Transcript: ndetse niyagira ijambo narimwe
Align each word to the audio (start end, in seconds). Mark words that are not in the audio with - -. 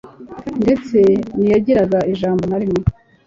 ndetse 0.63 0.97
niyagira 1.37 1.99
ijambo 2.13 2.41
narimwe 2.49 2.81